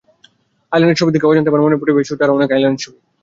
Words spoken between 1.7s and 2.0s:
পটে